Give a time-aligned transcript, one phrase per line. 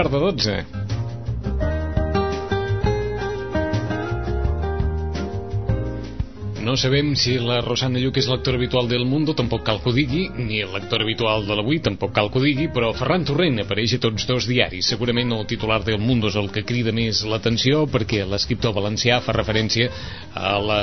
[0.00, 0.54] Quart de dotze.
[6.60, 9.92] No sabem si la Rosana Lluc és lectora habitual del Mundo, tampoc cal que ho
[9.92, 13.60] digui, ni el lector habitual de l'Avui, tampoc cal que ho digui, però Ferran Torrent
[13.60, 14.88] apareix a tots dos diaris.
[14.88, 19.36] Segurament el titular del Mundo és el que crida més l'atenció perquè l'escriptor valencià fa
[19.36, 19.90] referència
[20.32, 20.80] a la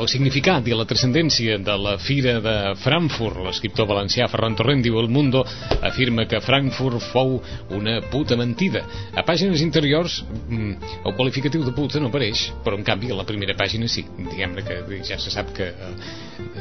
[0.00, 3.40] el significat i la transcendència de la Fira de Frankfurt.
[3.46, 5.44] L'escriptor valencià Ferran Torrent diu El Mundo
[5.80, 7.38] afirma que Frankfurt fou
[7.76, 8.84] una puta mentida.
[9.16, 13.28] A pàgines interiors mm, el qualificatiu de puta no apareix, però en canvi a la
[13.28, 14.04] primera pàgina sí.
[14.18, 15.94] Diguem-ne que ja se sap que eh,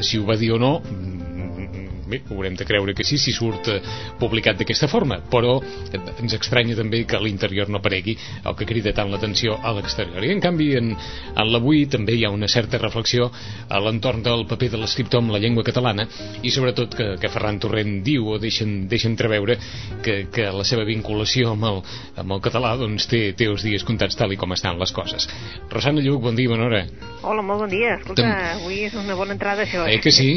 [0.01, 3.69] si ho va dir o no mm, bé, haurem de creure que sí si surt
[3.71, 3.79] eh,
[4.19, 8.67] publicat d'aquesta forma però eh, ens estranya també que a l'interior no aparegui el que
[8.69, 12.47] crida tant l'atenció a l'exterior i en canvi en, en l'avui també hi ha una
[12.51, 13.29] certa reflexió
[13.69, 16.07] a l'entorn del paper de l'escriptor amb la llengua catalana
[16.41, 19.57] i sobretot que, que Ferran Torrent diu o deixen, deixen entreveure
[20.03, 21.81] que, que la seva vinculació amb el,
[22.21, 25.29] amb el català doncs té, té els dies comptats tal i com estan les coses
[25.71, 26.85] Rosana Lluc, bon dia, bona hora
[27.25, 27.95] Hola, molt bon dia.
[27.97, 29.87] Escolta, Tam- avui és una bona entrada, això.
[29.89, 30.27] Eh que sí?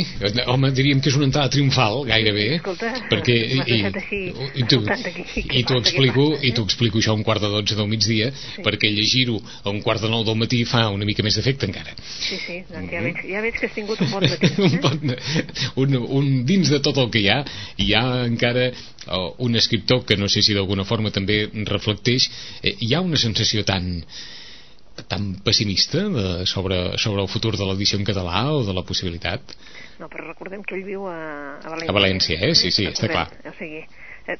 [0.48, 2.46] Home, diríem que és una entrada triomfal, gairebé.
[2.58, 7.14] Escolta, perquè deixat així, i tu, aquí, i t'ho què explico, i t'ho explico això
[7.14, 8.30] a un quart de dotze del migdia,
[8.64, 11.96] perquè llegir-ho a un quart de nou del matí fa una mica més d'efecte encara.
[11.98, 14.52] Sí, sí, doncs ja, veig, ja veig que has tingut un bon matí.
[14.58, 14.80] un, Eh?
[14.84, 15.14] bon,
[15.82, 17.38] un, un, dins de tot el que hi ha,
[17.82, 18.70] hi ha encara
[19.16, 22.28] oh, un escriptor que no sé si d'alguna forma també reflecteix,
[22.62, 23.98] eh, hi ha una sensació tan
[25.08, 29.56] tan pessimista de, sobre, sobre el futur de l'edició en català o de la possibilitat
[29.98, 31.18] No, però recordem que ell viu a,
[31.58, 31.90] a València.
[31.90, 32.54] A València, eh?
[32.58, 33.26] Sí, sí, està clar.
[33.50, 33.82] O sigui,
[34.30, 34.38] eh,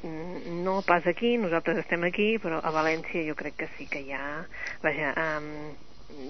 [0.63, 4.15] no pas aquí, nosaltres estem aquí, però a València jo crec que sí que hi
[4.15, 4.23] ha...
[4.85, 5.49] Vaja, um,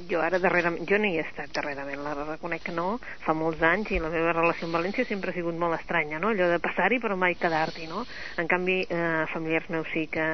[0.09, 3.62] jo ara darrerament, jo no hi he estat darrerament, la reconec que no, fa molts
[3.63, 6.34] anys i la meva relació amb València sempre ha sigut molt estranya, no?
[6.34, 8.03] Allò de passar-hi però mai quedar-t'hi, no?
[8.41, 10.25] En canvi, eh, familiars meus sí que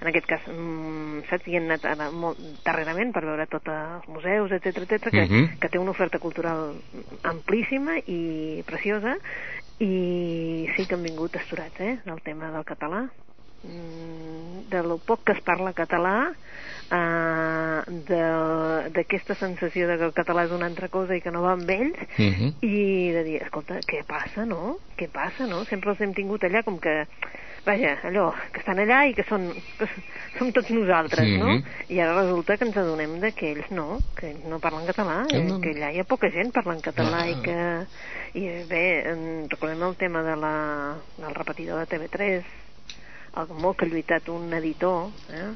[0.00, 4.08] en aquest cas, mm, saps, hi han anat ara molt darrerament per veure tots els
[4.08, 5.58] museus, etc etc que, Mhm.
[5.60, 6.80] que té una oferta cultural
[7.22, 9.16] amplíssima i preciosa
[9.78, 13.08] i sí que han vingut esturats, eh, del tema del català
[13.64, 16.30] Mm, de lo poc que es parla català
[16.92, 21.42] eh, de- d'aquesta sensació de que el català és una altra cosa i que no
[21.42, 22.52] va amb ells Mhm.
[22.62, 24.76] i de dir, escolta, què passa, no?
[24.96, 25.64] Què passa, no?
[25.64, 27.06] Sempre els hem tingut allà com que,
[27.66, 29.88] vaja, allò, que estan allà i que són, que
[30.38, 31.48] som tots nosaltres, no?
[31.50, 31.64] Mhm.
[31.92, 35.24] I ara resulta que ens adonem de que ells no, que ells no parlen català,
[35.28, 35.60] Que eh, no.
[35.60, 37.28] que allà hi ha poca gent parlant català Ah.
[37.28, 37.86] i que...
[38.36, 38.84] I bé,
[39.48, 42.44] recordem el tema de la, del repetidor de TV3,
[43.36, 45.54] el molt que ha lluitat un editor, eh?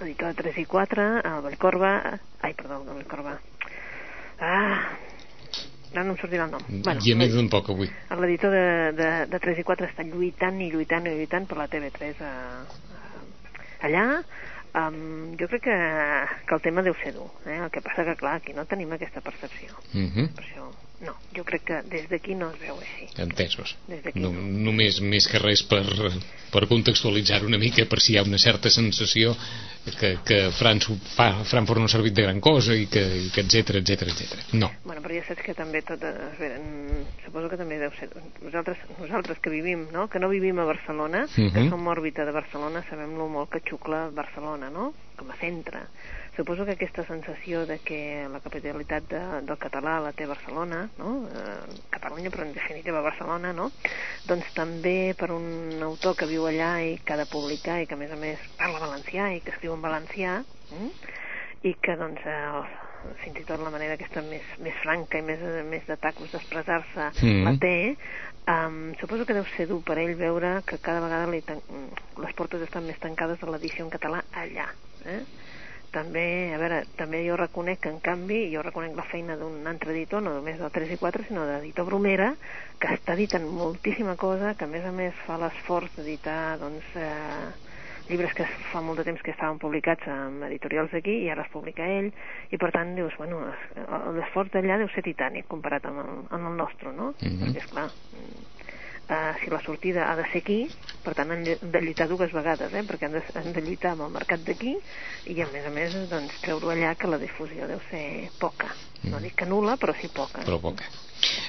[0.00, 2.18] l'editor de 3 i 4, el Vallcorba...
[2.42, 3.38] Ai, perdó, el Vallcorba.
[4.40, 4.90] Ah,
[5.92, 6.62] ara no em sortirà el nom.
[7.04, 7.90] I a mi tampoc avui.
[8.22, 8.64] L'editor de,
[8.98, 12.32] de, de 3 i 4 està lluitant i lluitant i lluitant per la TV3 a,
[12.98, 13.22] a,
[13.88, 14.06] allà.
[14.72, 15.78] Um, jo crec que,
[16.48, 17.28] que el tema deu ser dur.
[17.44, 17.58] Eh?
[17.58, 19.76] El que passa que, clar, aquí no tenim aquesta percepció.
[19.92, 20.30] Mhm.
[20.38, 20.70] Per això,
[21.02, 23.08] no, jo crec que des d'aquí no es veu així.
[23.22, 23.74] Entesos.
[23.88, 24.42] Des d'aquí No, no.
[24.70, 25.82] només més que res per,
[26.52, 29.34] per contextualitzar una mica per si hi ha una certa sensació
[29.98, 30.86] que, que Franç,
[31.16, 34.36] fa, Frankfurt no ha servit de gran cosa i que, i que etc etc etc.
[34.54, 34.70] No.
[34.84, 36.02] Bueno, però ja saps que també tot...
[36.06, 36.60] eh, veure,
[37.24, 38.08] suposo que també deu ser...
[38.44, 40.06] Nosaltres, nosaltres que vivim, no?
[40.08, 41.68] Que no vivim a Barcelona, que Mhm.
[41.70, 44.92] som òrbita de Barcelona, sabem lo molt que xucla Barcelona, no?
[45.18, 45.82] Com a centre.
[46.36, 51.26] Suposo que aquesta sensació de que la capitalitat de, del català la té Barcelona, no?
[51.28, 53.68] Eh, Catalunya, però en definitiva Barcelona, no?
[54.28, 57.98] Doncs també per un autor que viu allà i que ha de publicar i que
[57.98, 60.38] a més a més parla valencià i que escriu en valencià,
[60.72, 60.88] mm?
[61.68, 62.62] i que doncs eh,
[63.22, 67.10] fins i tot la manera aquesta més, més franca i més, més de tacos d'expressar-se
[67.22, 67.44] Mhm.
[67.44, 67.96] la té
[68.48, 71.60] um, suposo que deu ser dur per ell veure que cada vegada li tan...
[72.18, 74.68] les portes estan més tancades de l'edició en català allà
[75.04, 75.20] eh?
[75.92, 76.24] També,
[76.54, 80.22] a veure, també jo reconec que en canvi, jo reconec la feina d'un altre editor,
[80.24, 82.32] no només del 3 i 4 sinó d'editor Bromera,
[82.80, 87.52] que està editant moltíssima cosa, que a més a més fa l'esforç d'editar doncs, eh,
[88.08, 91.52] llibres que fa molt de temps que estaven publicats en editorials d'aquí i ara es
[91.52, 92.10] publica ell,
[92.50, 93.44] i per tant dius, bueno,
[94.16, 97.12] l'esforç d'allà deu ser titànic comparat amb el, amb el nostre, no?
[97.20, 97.38] Mm -hmm.
[97.44, 97.88] Perquè, esclar,
[99.12, 100.58] uh, si la sortida ha de ser aquí,
[101.04, 102.84] per tant han de lluitar dues vegades, eh?
[102.88, 104.74] perquè han de, han de lluitar amb el mercat d'aquí
[105.30, 108.04] i a més a més doncs, treure allà que la difusió deu ser
[108.40, 108.72] poca.
[109.02, 109.14] Mm.
[109.14, 110.44] No dic que nula, però sí poca.
[110.46, 110.88] Però poca.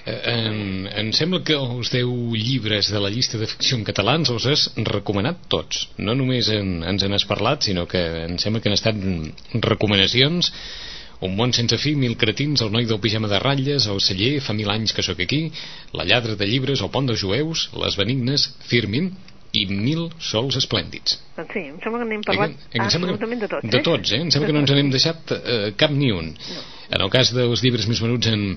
[0.05, 4.17] Eh, em, em sembla que els 10 llibres de la llista de ficció en català
[4.19, 5.87] ens els has recomanat tots.
[5.97, 8.99] No només en, ens n'has parlat, sinó que em sembla que han estat
[9.65, 10.51] recomanacions
[11.23, 14.55] un món sense fi, mil cretins, el noi del pijama de ratlles, el celler, fa
[14.57, 15.45] mil anys que sóc aquí,
[15.95, 19.13] la lladra de llibres, el pont dels jueus, les benignes, Firmin
[19.53, 21.19] i mil sols esplèndids.
[21.37, 23.67] Doncs sí, em sembla que n'hem parlat eh, absolutament de tots.
[23.67, 23.73] Eh?
[23.75, 24.21] De tots, eh?
[24.25, 26.31] Em sembla que no ens n'hem deixat eh, cap ni un.
[26.33, 26.63] No.
[26.93, 28.47] En el cas dels llibres més venuts en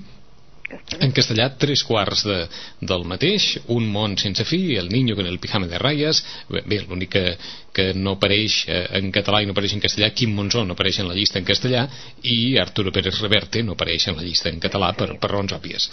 [1.00, 2.38] en castellà tres quarts de,
[2.80, 7.12] del mateix un món sense fi, el niño con el pijama de ratlles bé, l'únic
[7.12, 7.24] que,
[7.76, 10.98] que no apareix eh, en català i no apareix en castellà Quim Monzó no apareix
[11.02, 11.86] en la llista en castellà
[12.22, 15.88] i Arturo Pérez Reverte no apareix en la llista en català per, per raons òbvies.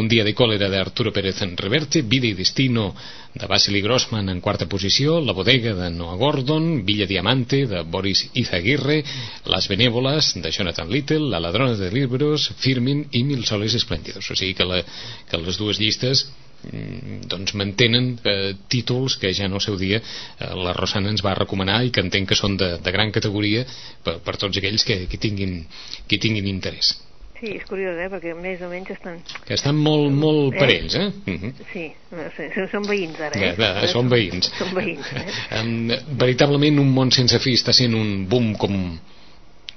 [0.00, 2.90] Un dia de còlera de Arturo Pérez en Reverte Vida i destino
[3.38, 8.28] de Vasily Grossman en quarta posició La bodega de Noah Gordon Villa Diamante de Boris
[8.34, 9.02] Izaguirre
[9.46, 14.30] Las benévolas de Jonathan Little La ladrona de libros Firmin i Mil soles esplèndidos.
[14.30, 14.82] O sigui que, la,
[15.30, 16.26] que les dues llistes
[16.72, 21.24] mm, doncs mantenen eh, títols que ja en el seu dia eh, la Rosana ens
[21.24, 23.66] va recomanar i que entenc que són de, de gran categoria
[24.04, 25.62] per, per tots aquells que, que, tinguin,
[26.08, 26.96] que tinguin interès
[27.38, 28.08] Sí, és curiós, eh?
[28.10, 29.20] perquè més o menys estan...
[29.46, 30.58] Que estan molt, molt eh?
[30.58, 31.06] parells, eh?
[31.06, 31.52] Uh mhm.
[31.52, 31.66] -huh.
[31.72, 33.54] Sí, no sé, són veïns ara, eh?
[33.58, 34.50] Ja, ja, són veïns.
[34.58, 35.26] Són veïns, eh?
[35.58, 38.74] Um, veritablement un món sense fi està sent un boom com,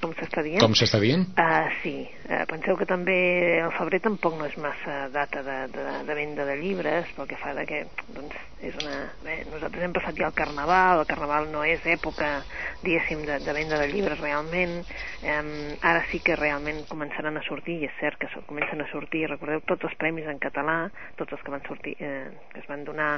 [0.01, 0.61] com s'està dient.
[0.63, 1.27] Com s'està dient?
[1.39, 1.95] Uh, sí.
[2.25, 3.17] Uh, penseu que també
[3.61, 7.39] el febrer tampoc no és massa data de, de, de venda de llibres, pel que
[7.39, 7.83] fa de que
[8.15, 8.97] doncs, és una...
[9.25, 12.29] Bé, nosaltres hem passat ja el Carnaval, el Carnaval no és època,
[12.83, 14.79] diguéssim, de, de venda de llibres realment.
[15.21, 15.51] Um,
[15.87, 19.63] ara sí que realment començaran a sortir, i és cert que comencen a sortir, recordeu
[19.69, 20.79] tots els premis en català,
[21.19, 23.11] tots els que van sortir, eh, que es van donar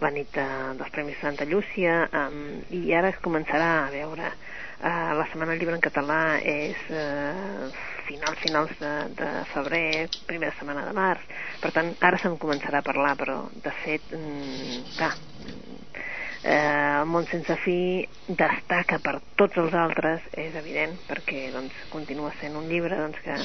[0.00, 0.46] la nit de,
[0.80, 4.32] dels Premis Santa Llúcia, um, i ara es començarà a veure
[4.80, 7.66] Uh, la Setmana Llibre en català és uh,
[8.10, 11.26] finals, finals de, de febrer, primera setmana de març.
[11.60, 15.12] Per tant, ara se'n començarà a parlar, però de fet, mm, clar,
[16.42, 17.76] eh, el món sense fi
[18.26, 23.36] destaca per tots els altres, és evident, perquè doncs, continua sent un llibre doncs, que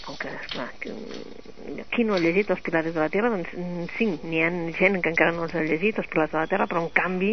[0.00, 0.92] com que, esclar, que,
[1.92, 3.30] qui no ha llegit Els Pilares de la Terra?
[3.32, 6.38] Doncs mm, sí, n'hi ha gent que encara no els ha llegit, Els Pilares de
[6.40, 7.32] la Terra, però en canvi,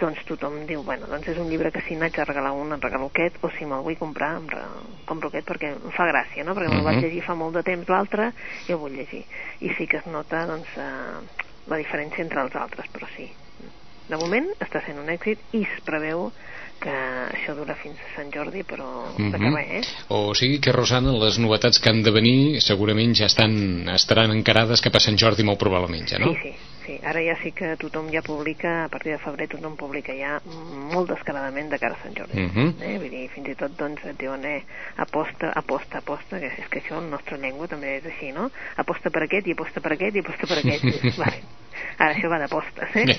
[0.00, 2.84] doncs tothom diu, bueno, doncs és un llibre que si n'haig de regalar un, em
[2.84, 4.62] regalo aquest, o si me'l vull comprar, em re...
[5.08, 6.56] compro aquest perquè em fa gràcia, no?
[6.56, 6.82] Perquè uh -huh.
[6.82, 8.32] me'l vaig llegir fa molt de temps l'altre
[8.68, 9.24] i el vull llegir.
[9.60, 13.30] I sí que es nota, doncs, eh, la diferència entre els altres, però sí.
[14.08, 16.30] De moment està sent un èxit i es preveu
[16.80, 16.94] que
[17.34, 18.86] això dura fins a Sant Jordi, però
[19.16, 19.54] mm -hmm.
[19.54, 20.04] res, eh?
[20.08, 24.80] O sigui que, Rosana, les novetats que han de venir segurament ja estan, estaran encarades
[24.80, 26.32] cap a Sant Jordi molt probablement, ja, no?
[26.32, 26.54] Sí, sí,
[26.86, 27.00] sí.
[27.02, 30.40] Ara ja sí que tothom ja publica, a partir de febrer tothom publica ja
[30.94, 32.40] molt descaradament de cara a Sant Jordi.
[32.40, 32.82] Mm -hmm.
[32.82, 32.98] eh?
[32.98, 34.62] Vull dir, fins i tot, doncs, et diuen, eh,
[34.96, 38.50] aposta, aposta, aposta, que és que això en nostra llengua també és així, no?
[38.76, 40.84] Aposta per aquest, i aposta per aquest, i aposta per aquest.
[41.22, 41.42] vale.
[41.98, 43.04] Ara això va d'apostes, eh?
[43.10, 43.16] Bé,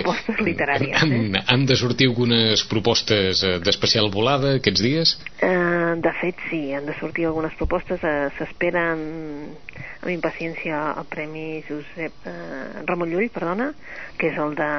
[0.00, 0.94] apostes literàries.
[1.02, 1.42] Han, eh?
[1.50, 5.14] han de sortir algunes propostes eh, d'especial volada aquests dies?
[5.42, 8.02] Uh, de fet, sí, han de sortir algunes propostes.
[8.06, 9.72] Uh, S'espera amb,
[10.10, 13.72] impaciència el Premi Josep uh, Ramon Llull, perdona,
[14.20, 14.70] que és el de,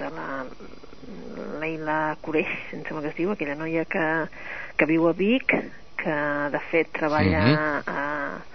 [0.00, 0.28] de la
[1.62, 4.08] Leila Coreix, em sembla que es diu, aquella noia que,
[4.78, 5.54] que viu a Vic,
[6.02, 6.18] que
[6.52, 7.82] de fet treballa uh -huh.
[7.86, 8.54] a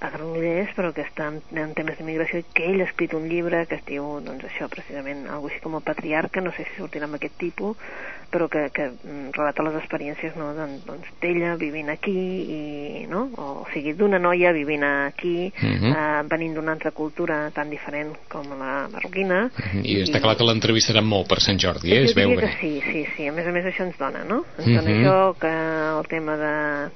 [0.00, 3.66] a Granollers, però que està en, en temes d'immigració, que ell ha escrit un llibre
[3.68, 7.04] que es diu, doncs això, precisament, algo així com el patriarca, no sé si sortirà
[7.08, 7.76] amb aquest tipus,
[8.30, 12.60] però que, que mm, relata les experiències, no?, doncs, doncs d'ella vivint aquí, i,
[13.10, 15.92] no?, o, sigui, d'una noia vivint aquí, uh -huh.
[15.92, 19.50] eh, venint d'una altra cultura tan diferent com la marroquina.
[19.50, 19.84] Uh -huh.
[19.84, 20.22] I està i...
[20.22, 22.04] clar que l'entrevistarà molt per Sant Jordi, eh?
[22.04, 22.56] Es veu bé.
[22.60, 24.44] sí, sí, sí, a més a més això ens dona, no?
[24.58, 24.76] Ens uh -huh.
[24.76, 26.90] dona això, que el tema de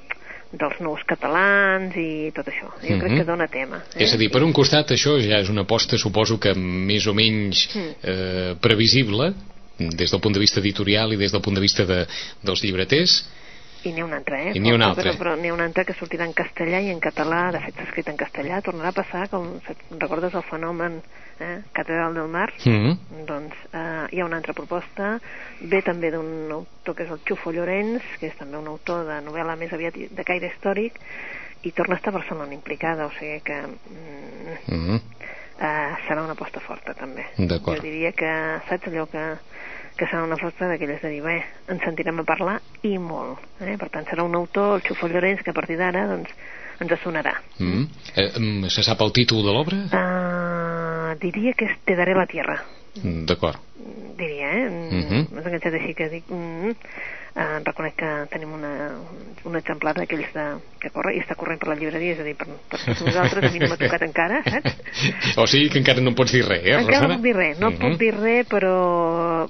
[0.52, 2.68] dels nous catalans i tot això.
[2.68, 3.00] Jo mm -hmm.
[3.00, 3.18] crec mhm.
[3.18, 3.82] que dona tema.
[3.94, 4.02] Eh?
[4.04, 7.14] És a dir, per un costat això ja és una aposta, suposo que més o
[7.14, 7.90] menys mm.
[8.02, 9.34] eh, previsible,
[9.78, 12.06] des del punt de vista editorial i des del punt de vista de,
[12.42, 13.24] dels llibreters,
[13.88, 14.52] i n'hi ha una altra, eh?
[14.54, 15.02] I n'hi ha una altra.
[15.02, 17.76] Però, però n'hi ha una altra que sortirà en castellà i en català, de fet
[17.76, 19.54] s'ha escrit en castellà, tornarà a passar, com
[19.98, 21.00] recordes el fenomen
[21.38, 23.24] eh, Catedral del Mar, mm -hmm.
[23.26, 25.18] doncs eh, hi ha una altra proposta,
[25.60, 29.20] ve també d'un autor que és el Xufo Llorenç, que és també un autor de
[29.20, 31.00] novel·la més aviat de caire històric,
[31.62, 33.56] i torna a estar Barcelona implicada, o sigui que...
[33.62, 35.00] Mm, mm -hmm.
[35.58, 37.24] eh, serà una aposta forta també.
[37.38, 37.76] D'acord.
[37.76, 39.38] Jo diria que, saps allò que,
[39.98, 41.36] que serà una aposta d'aquelles de dir, bé,
[41.70, 43.42] ens sentirem a parlar i molt.
[43.60, 43.76] Eh?
[43.80, 46.32] Per tant, serà un autor, el Xufo Llorenç, que a partir d'ara doncs,
[46.82, 47.36] ens sonarà.
[47.58, 47.84] Mm.
[48.14, 49.82] Eh, mm, se sap el títol de l'obra?
[49.94, 52.58] Uh, diria que és Te daré la tierra.
[53.02, 53.60] Mm, D'acord.
[54.18, 54.70] Diria, eh?
[54.70, 55.28] Mm -hmm.
[55.34, 56.24] M'has enganxat així que dic...
[56.28, 56.74] Mm,
[57.36, 58.70] uh, reconec que tenim una,
[59.44, 60.32] un exemplar d'aquells
[60.80, 63.52] que corre i està corrent per la llibreria, és a dir, per, per nosaltres, a
[63.54, 64.76] mi no m'ha tocat encara, saps?
[65.42, 67.14] o sigui que encara no em pots dir res, eh, Encara Rosana?
[67.14, 67.78] no puc dir res, no Mhm.
[67.80, 68.74] puc dir res, però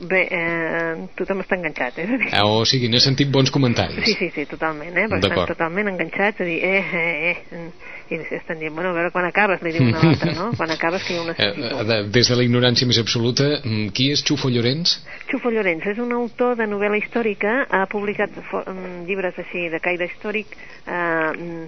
[0.01, 2.09] bé, eh, tothom està enganxat, eh?
[2.33, 4.05] Ah, o sigui, n'he sentit bons comentaris.
[4.05, 5.09] Sí, sí, sí, totalment, eh?
[5.11, 7.69] Estan totalment enganxats a dir, eh, eh, eh,
[8.11, 10.51] i estan dient, bueno, a veure quan acabes, li diu una a l'altra, no?
[10.57, 11.81] Quan acabes que jo ho Eh, necessito.
[11.81, 14.99] eh, de- des de la ignorància més absoluta, mm, qui és Xufo Llorenç?
[15.31, 20.05] Xufo Llorenç és un autor de novel·la històrica, ha publicat mm, llibres així de caire
[20.11, 20.47] històric,
[20.87, 21.65] eh, mm,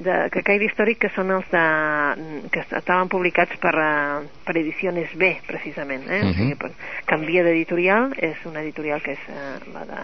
[0.00, 5.10] de, que caire històric que són els de, que estaven publicats per, eh, per Ediciones
[5.18, 6.06] B, precisament.
[6.08, 6.22] Eh?
[6.22, 6.30] Mhm.
[6.30, 6.70] o sigui, per,
[7.06, 10.00] canvia d'editorial, és una editorial que és eh, la de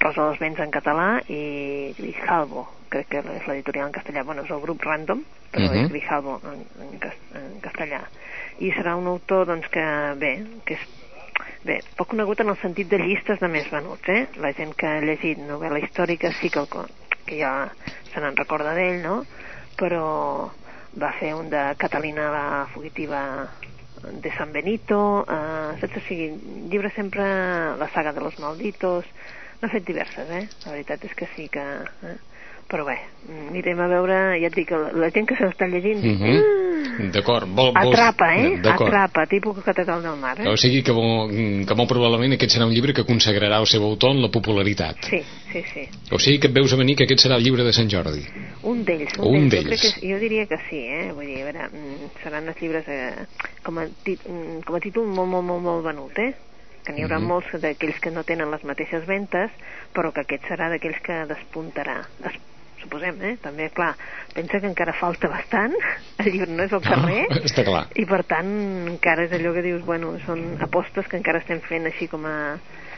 [0.00, 4.50] Rosa dels Vents en català i Grijalbo, crec que és l'editorial en castellà, bueno, és
[4.50, 5.84] el grup Random, però Mhm.
[5.84, 8.02] és Grijalbo en, en, en castellà.
[8.60, 9.84] I serà un autor, doncs, que,
[10.18, 10.34] bé,
[10.66, 10.88] que és
[11.64, 14.28] Bé, poc conegut en el sentit de llistes de més venuts, eh?
[14.40, 16.68] La gent que ha llegit novel·la històrica sí que, el,
[17.26, 17.68] que ja
[18.12, 19.26] se n'en recorda d'ell, no?
[19.76, 20.50] Però
[21.00, 23.48] va fer un de Catalina la fugitiva
[24.22, 25.96] de San Benito, eh, saps?
[25.96, 26.30] O sigui,
[26.72, 27.22] llibre sempre
[27.76, 29.04] la saga de los malditos,
[29.60, 30.48] n'ha fet diverses, eh?
[30.64, 31.60] La veritat és que sí que...
[31.60, 32.16] Eh?
[32.70, 32.94] Però bé,
[33.50, 36.04] anirem a veure, ja et dic, la, gent que se l'està llegint...
[36.06, 36.34] Mhm.
[37.00, 37.48] mm, D'acord.
[37.48, 38.60] Vol, vols- Atrapa, eh?
[38.62, 40.46] Atrapa, tipus Catedral del Mar, eh?
[40.48, 40.92] O sigui que,
[41.66, 45.00] que molt probablement aquest serà un llibre que consagrarà el seu autor en la popularitat.
[45.08, 45.18] Sí,
[45.50, 45.86] sí, sí.
[46.12, 48.22] O sigui que et veus a venir que aquest serà el llibre de Sant Jordi.
[48.62, 49.70] Un d'ells, Un un, d'ells.
[49.82, 51.08] Jo, que, jo diria que sí, eh?
[51.16, 53.26] Vull dir, a veure, mm, seran els llibres eh,
[53.64, 56.30] com, a tit, mm, com a títol molt, molt, molt, molt venut, eh?
[56.84, 57.26] Que n'hi haurà Mhm.
[57.28, 59.50] molts d'aquells que no tenen les mateixes ventes,
[59.92, 61.98] però que aquest serà d'aquells que despuntarà.
[62.24, 62.38] Es,
[62.82, 63.36] suposem, eh?
[63.42, 63.94] També, clar,
[64.34, 65.74] pensa que encara falta bastant,
[66.18, 67.86] el llibre no és al carrer, Ah, està clar.
[67.94, 68.50] i per tant
[68.96, 72.56] encara és allò que dius, bueno, són apostes que encara estem fent així com a,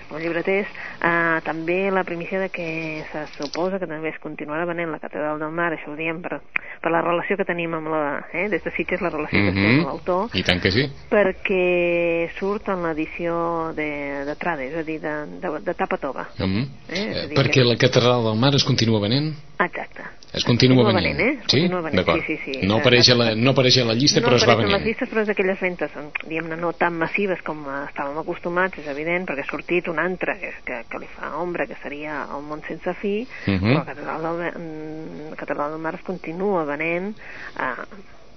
[0.08, 0.68] com a llibreters.
[1.02, 5.38] Uh, també la primícia de que se suposa que també es continuarà venent la Catedral
[5.40, 6.38] del Mar, això ho diem per,
[6.82, 8.02] per la relació que tenim amb la...
[8.32, 10.84] Eh, des de Sitges la relació que tenim amb l'autor, I tant que sí.
[11.10, 13.88] perquè surt en l'edició de,
[14.28, 16.28] de Trade, és a dir, de, de, de tapa tova.
[16.38, 16.62] Mm.
[16.88, 19.32] Eh, és a dir Perquè que- la catedral del mar es continua venent?
[19.64, 20.02] Exacte.
[20.32, 21.18] Es continua, Continua venent.
[21.18, 21.42] venent, eh?
[21.46, 21.60] Sí?
[21.60, 22.22] continua venent, D'acord.
[22.24, 22.66] sí, sí, sí.
[22.66, 24.80] No, apareix a la, no apareix a la llista, no però es va apareixen les
[24.80, 24.86] venent.
[24.88, 25.90] llistes, però és d'aquelles ventes,
[26.26, 30.54] diguem-ne, no tan massives com estàvem acostumats, és evident, perquè ha sortit un altre que,
[30.64, 33.60] que, que li fa ombra, que seria el món sense fi, Mhm.
[33.60, 37.84] però la Catedral del, mm, Catedral del Mar es continua venent eh,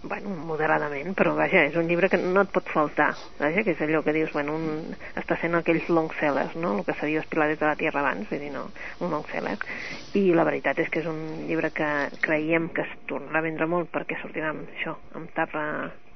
[0.07, 3.09] bueno, moderadament, però vaja, és un llibre que no et pot faltar,
[3.39, 6.85] vaja, que és allò que dius, bueno, un, està sent aquells long sellers, no?, el
[6.85, 8.67] que s'havia espilat des de la Tierra abans, vull dir, no,
[9.01, 9.57] un long seller,
[10.13, 11.89] i la veritat és que és un llibre que
[12.21, 15.65] creiem que es tornarà a vendre molt perquè sortirà amb això, amb tapa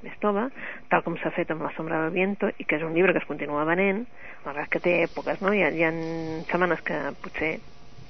[0.06, 0.46] més tova,
[0.88, 3.20] tal com s'ha fet amb La sombra del viento, i que és un llibre que
[3.20, 4.06] es continua venent,
[4.46, 5.90] malgrat que té èpoques, no?, hi ha, hi ha
[6.48, 7.58] setmanes que potser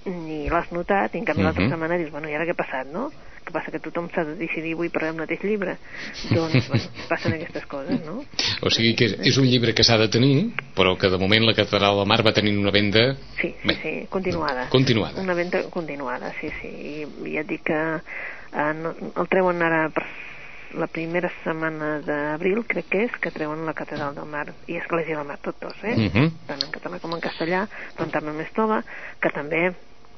[0.07, 1.71] ni l'has notat, i en canvi l'altra Mhm.
[1.73, 3.11] setmana dius, bueno, i ara què ha passat, no?
[3.45, 5.77] Què passa, que tothom s'ha de decidir avui per el mateix llibre?
[6.29, 8.21] Doncs, bueno, passen aquestes coses, no?
[8.61, 11.47] O sigui que és, és un llibre que s'ha de tenir, però que de moment
[11.49, 13.07] la catedral del mar va tenint una venda...
[13.41, 14.69] Sí, sí, Bé, sí, continuada.
[14.73, 15.23] Continuada.
[15.23, 16.75] Una venda continuada, sí, sí.
[17.01, 20.07] I ja et dic que eh, no, el treuen ara per
[20.79, 25.19] la primera setmana d'abril, crec que és, que treuen la Catedral del Mar i Església
[25.19, 25.97] del Mar, tots dos, eh?
[25.97, 26.31] Mhm.
[26.47, 27.67] tant en català com en castellà,
[27.97, 28.83] però també més tova,
[29.21, 29.73] que també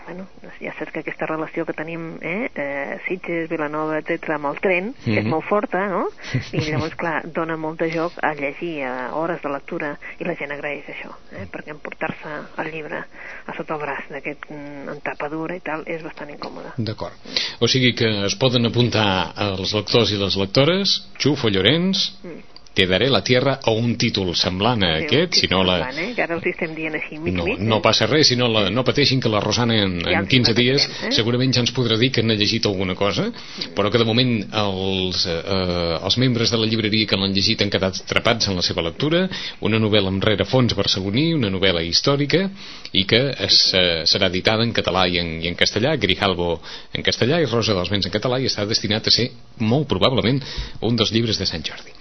[0.06, 0.26] bueno,
[0.60, 4.92] ja saps que aquesta relació que tenim eh, eh, Sitges, Vilanova, etc amb el tren,
[5.04, 5.30] que és Mhm.
[5.30, 6.08] molt forta no?
[6.52, 10.34] i llavors clar, dona molt de joc a llegir a hores de lectura i la
[10.34, 11.46] gent agraeix això, eh?
[11.52, 13.04] perquè emportar-se el llibre
[13.46, 17.14] a sota el braç d'aquest mm, en tapa dura i tal és bastant incòmode D'acord.
[17.60, 22.51] O sigui que es poden apuntar els lectors i les lectores, Xufo Llorenç, mm.
[22.72, 25.76] Te daré la tierra o un títol semblant a Sí, aquest, si no la...
[25.82, 26.22] semblant, eh?
[26.24, 29.28] ara els estem dient així No, no passa res, si no, la, no pateixin que
[29.32, 31.10] la Rosana en, Ja en els 15 dies eh?
[31.12, 33.28] segurament ja ens podrà dir que n'ha llegit alguna cosa,
[33.76, 37.72] però que de moment els, eh, els membres de la llibreria que l'han llegit han
[37.72, 39.26] quedat atrapats en la seva lectura,
[39.60, 42.46] una novel·la amb rerefons barceloní, una novel·la històrica,
[42.92, 46.54] i que es, eh, serà editada en català i en, i en castellà, Grijalbo
[46.92, 50.40] en castellà i Rosa dels Vents en català, i està destinat a ser, molt probablement,
[50.88, 51.92] un dels llibres de Sant Jordi.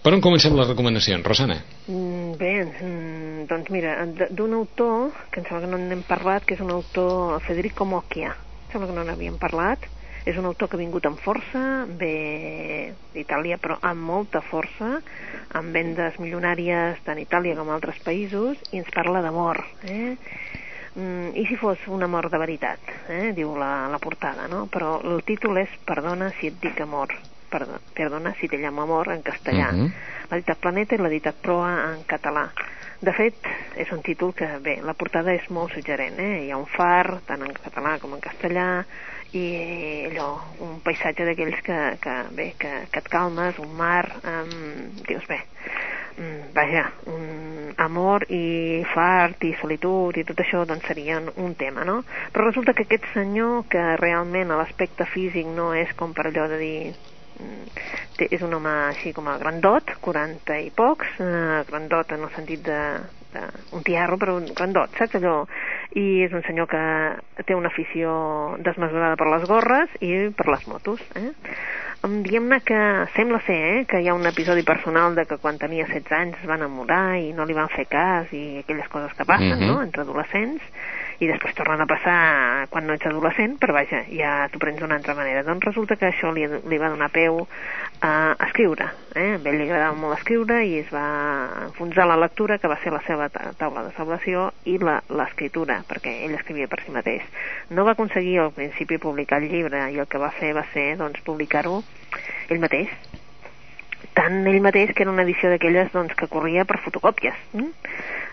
[0.00, 1.58] Per on comencem les recomanacions, Rosana?
[1.86, 6.54] Mm, Bé, mm, doncs mira, d'un autor, que em sembla que no n'hem parlat, que
[6.56, 8.30] és un autor, Federico Mocchia.
[8.32, 9.84] Em sembla que no n'havíem parlat,
[10.26, 11.60] És un autor que ha vingut amb força,
[12.00, 15.00] ve d'Itàlia, però amb molta força,
[15.56, 19.62] amb vendes milionàries tant a Itàlia com a altres països, i ens parla d'amor.
[19.88, 20.16] Eh?
[20.94, 23.32] Mm, I si fos un amor de veritat, eh?
[23.32, 24.66] diu la, la portada, no?
[24.68, 27.16] Però el títol és Perdona si et dic amor,
[27.50, 29.70] perdona, perdona si te llamo amor en castellà.
[29.72, 29.84] Uh.
[29.84, 29.92] -huh.
[30.30, 32.50] Editat Planeta i l'ha editat Proa en català.
[33.00, 33.34] De fet,
[33.80, 36.44] és un títol que, bé, la portada és molt suggerent, eh?
[36.44, 38.84] Hi ha un far, tant en català com en castellà,
[39.32, 39.44] i
[40.10, 40.34] allò,
[40.66, 45.38] un paisatge d'aquells que, que, bé, que, que et calmes, un mar, um, dius, bé,
[46.18, 51.86] mm, vaja, un amor i fart i solitud i tot això doncs serien un tema,
[51.88, 52.02] no?
[52.34, 56.50] Però resulta que aquest senyor que realment a l'aspecte físic no és com per allò
[56.50, 56.92] de dir
[58.18, 62.30] té, és un home així com a grandot, 40 i pocs, eh, grandot en el
[62.36, 62.80] sentit de,
[63.34, 63.44] de
[63.76, 65.44] un tiarro, però un grandot, saps allò?
[65.98, 66.82] I és un senyor que
[67.46, 71.30] té una afició desmesurada per les gorres i per les motos, eh?
[72.06, 72.78] Em diguem-ne que
[73.14, 76.38] sembla ser eh, que hi ha un episodi personal de que quan tenia 16 anys
[76.40, 79.66] es va enamorar i no li van fer cas i aquelles coses que passen, Mhm.
[79.68, 80.62] no?, entre adolescents
[81.20, 84.96] i després tornen a passar quan no ets adolescent, però vaja, ja t'ho prens d'una
[84.96, 85.42] altra manera.
[85.44, 87.42] Doncs resulta que això li, li va donar peu
[88.00, 88.12] a
[88.46, 88.86] escriure.
[89.12, 89.34] Eh?
[89.36, 91.04] A ell li agradava molt escriure i es va
[91.66, 96.22] enfonsar la lectura, que va ser la seva ta- taula de salvació, i l'escriptura, perquè
[96.24, 97.28] ell escrivia per si mateix.
[97.68, 100.94] No va aconseguir al principi publicar el llibre i el que va fer va ser
[100.96, 101.82] doncs, publicar-ho
[102.48, 102.88] ell mateix,
[104.16, 107.68] tant ell mateix que era una edició d'aquelles doncs, que corria per fotocòpies mm?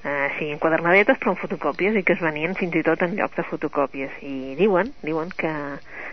[0.03, 3.35] Eh, sí, enquadernadetes però en fotocòpies i que es venien fins i tot en lloc
[3.37, 5.53] de fotocòpies i diuen, diuen que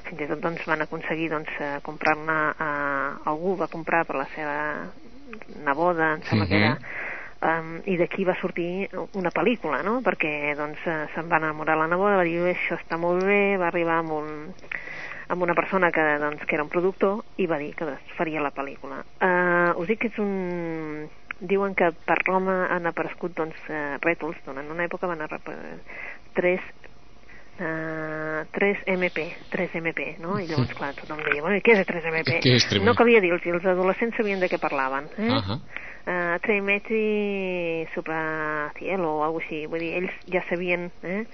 [0.09, 4.29] fins i tot doncs, van aconseguir doncs, eh, comprar-ne eh, algú va comprar per la
[4.37, 4.57] seva
[5.65, 6.75] neboda em sembla que era
[7.45, 8.89] um, i d'aquí va sortir
[9.19, 9.99] una pel·lícula, no?
[10.05, 13.69] Perquè doncs eh, se'n va enamorar la neboda, va dir això està molt bé, va
[13.71, 14.31] arribar amb un
[15.29, 17.87] amb una persona que, doncs, que era un productor i va dir que
[18.19, 19.01] faria la pel·lícula.
[19.25, 21.07] Uh, us dic que és un...
[21.41, 25.79] Diuen que per Roma han aparegut doncs, uh, rètols, doncs, en una època van aparèixer
[26.35, 26.61] tres
[27.55, 30.41] Uh, 3 MP, 3 MP, no?
[30.43, 32.41] I llavors, clar, tothom deia, bueno, què és 3 MP?
[32.43, 35.07] Què és 3 No calia dir-los, els adolescents sabien de què parlaven.
[35.15, 35.29] Eh?
[35.29, 35.59] Uh -huh.
[36.03, 41.25] uh, 3 metri sopra cielo o alguna així, vull dir, ells ja sabien eh,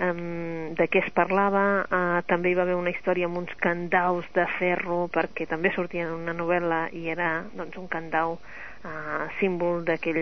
[0.00, 4.24] um, de què es parlava, uh, també hi va haver una història amb uns candaus
[4.32, 8.38] de ferro, perquè també sortia en una novel·la i era doncs, un candau
[8.84, 10.20] uh, símbol d'aquell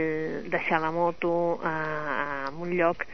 [0.52, 3.06] deixar la moto uh, en un lloc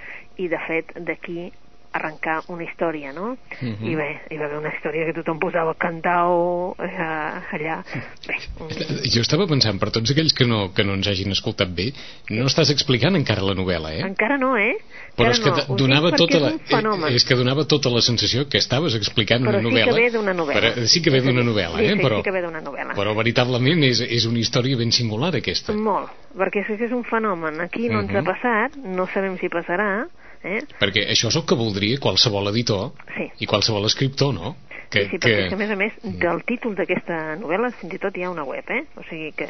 [0.42, 1.50] i de fet d'aquí
[1.92, 3.32] arrencar una història, no?
[3.32, 3.88] Uh -huh.
[3.90, 7.82] I bé, hi va haver una història que tothom posava cantau eh, allà.
[8.26, 8.68] Bé, un...
[9.14, 11.92] Jo estava pensant, per tots aquells que no, que no ens hagin escoltat bé,
[12.30, 14.02] no estàs explicant encara la novel·la, eh?
[14.06, 14.74] Encara no, eh?
[15.16, 15.76] Però Encara és que no.
[15.76, 17.12] donava tota la, és fenomen.
[17.14, 19.94] és que donava tota la sensació que estaves explicant Però una sí que novel·la.
[19.94, 20.60] ve d'una novel·la.
[20.60, 21.96] Però, sí que ve d'una novel·la, sí, eh?
[21.96, 22.94] sí, però, sí que ve d'una novel·la.
[22.94, 25.72] Però veritablement és, és una història ben singular aquesta.
[25.74, 27.60] Molt, perquè és que és un fenomen.
[27.60, 28.16] Aquí no ens Mhm.
[28.16, 30.06] ha passat, no sabem si passarà,
[30.44, 30.62] eh?
[30.80, 33.28] Perquè això és el que voldria qualsevol editor Sí.
[33.40, 34.56] i qualsevol escriptor, no?
[34.92, 37.98] sí, sí, perquè és que a més a més del títol d'aquesta novel·la fins i
[37.98, 38.84] tot hi ha una web, eh?
[38.96, 39.48] O sigui que...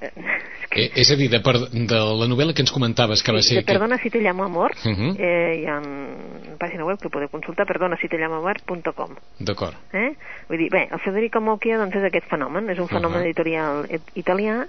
[0.00, 0.10] Eh,
[0.70, 3.42] que Eh, és a dir, de, per, de la novel·la que ens comentaves que va
[3.42, 3.60] Sí, ser...
[3.64, 5.14] de Perdona si te llamo amor, Uh -huh.
[5.18, 9.10] eh, hi ha una pàgina web que podeu consultar, perdona si te llamo amor.com.
[9.38, 9.74] D'acord.
[9.92, 10.14] Eh?
[10.48, 13.26] Vull dir, bé, el Federico Mocchia doncs, és aquest fenomen, és un fenomen Uh-huh.
[13.26, 14.66] editorial et- italià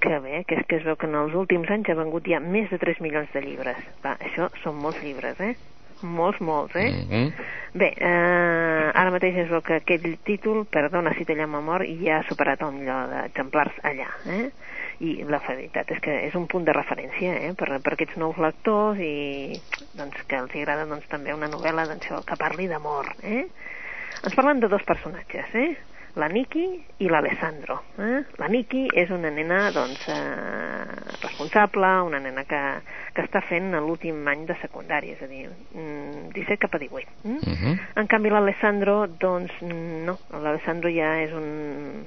[0.00, 2.40] que bé, que és que es veu que en els últims anys ha vengut ja
[2.42, 3.80] més de 3 milions de llibres.
[4.04, 5.54] Va, això són molts llibres, eh?
[6.02, 6.90] Molts, molts, eh?
[6.90, 7.32] Uh -huh.
[7.74, 12.18] Bé, eh, ara mateix es veu que aquell títol, Perdona si te llamo amor, ja
[12.18, 14.50] ha superat el milió d'exemplars allà, eh?
[15.00, 17.54] I la veritat és que és un punt de referència, eh?
[17.54, 19.60] Per, per aquests nous lectors i
[19.94, 23.46] doncs, que els agrada doncs, també una novel·la doncs, que parli d'amor, eh?
[24.24, 25.76] Ens parlen de dos personatges, eh?
[26.18, 26.64] La Niki
[26.98, 27.78] i l'Alessandro.
[28.02, 28.22] Eh?
[28.42, 32.62] La Niki és una nena doncs, eh, responsable, una nena que,
[33.14, 37.08] que està fent l'últim any de secundària, és a dir, mm, 17 cap a 18.
[37.22, 37.36] Mm?
[37.38, 37.78] Uh -huh.
[38.02, 42.06] En canvi l'Alessandro, doncs no, l'Alessandro ja és un,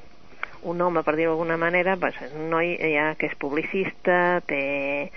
[0.63, 5.11] un home, per dir-ho d'alguna manera, pues, és un noi ja que és publicista, té,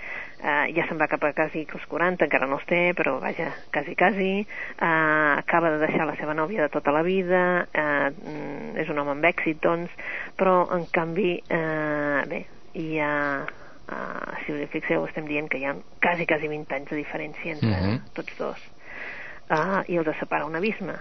[0.45, 3.49] eh, ja se'n va cap a quasi els 40, encara no els té, però vaja,
[3.73, 7.41] quasi, quasi, eh, acaba de deixar la seva nòvia de tota la vida,
[7.73, 9.91] eh, mm, és un home amb èxit, doncs,
[10.37, 12.45] però en canvi, eh, bé,
[12.77, 13.15] hi ha,
[13.89, 17.01] eh, si us hi fixeu, estem dient que hi ha quasi, quasi 20 anys de
[17.01, 17.99] diferència entre Mhm.
[18.13, 18.57] tots dos
[19.49, 20.97] uh, i els separa un abisme.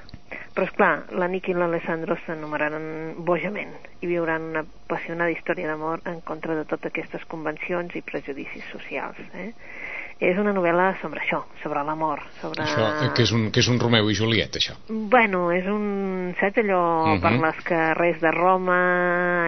[0.54, 2.86] Però, és clar, la Niki i l'Alessandro s'enumeraran
[3.26, 8.66] bojament i viuran una apassionada història d'amor en contra de totes aquestes convencions i prejudicis
[8.70, 9.18] socials.
[9.34, 9.50] Eh?
[10.30, 12.64] És una novel·la sobre això, sobre l'amor, sobre...
[12.64, 14.76] Això, eh, que és, un, que és un Romeu i Juliet, això.
[14.88, 16.34] Bueno, és un...
[16.40, 17.20] Saps allò uh -huh.
[17.22, 18.80] per les carrers de Roma,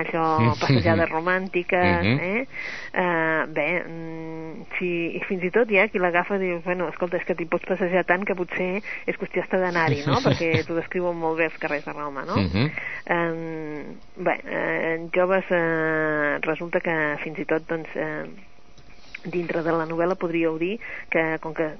[0.03, 2.21] allò passejades romàntiques, uh -huh.
[2.21, 2.47] eh?
[2.97, 7.19] Uh, bé, mm, si, fins i tot hi ha qui l'agafa i diu, bueno, escolta,
[7.19, 10.17] és que t'hi pots passejar tant que potser és qüestió estar d'anar-hi, no?
[10.27, 12.35] Perquè t'ho descriuen molt bé els carrers de Roma, no?
[12.35, 12.71] Uh -huh.
[13.17, 18.25] um, bé, uh, joves uh, resulta que fins i tot, doncs, uh,
[19.33, 20.77] dintre de la novel·la podríeu dir
[21.12, 21.75] que com que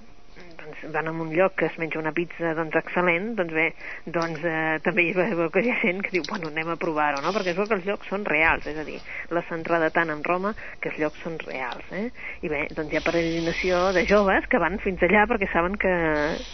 [0.67, 3.67] doncs, van a un lloc que es menja una pizza doncs, excel·lent, doncs bé,
[4.13, 7.23] doncs eh, també hi veu que hi ha gent que diu, bueno, anem a provar-ho,
[7.25, 7.33] no?
[7.35, 10.25] Perquè es veu que els llocs són reals, és a dir, la centrada tant en
[10.27, 12.09] Roma que els llocs són reals, eh?
[12.43, 15.95] I bé, doncs hi ha peregrinació de joves que van fins allà perquè saben que,